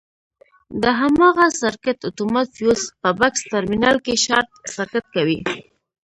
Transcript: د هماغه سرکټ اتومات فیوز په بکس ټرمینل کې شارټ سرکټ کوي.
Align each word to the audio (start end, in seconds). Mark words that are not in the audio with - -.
د 0.81 0.83
هماغه 0.99 1.45
سرکټ 1.61 1.97
اتومات 2.09 2.47
فیوز 2.57 2.81
په 3.01 3.09
بکس 3.19 3.41
ټرمینل 3.51 3.97
کې 4.05 4.13
شارټ 4.25 4.49
سرکټ 4.75 5.05
کوي. 5.15 5.39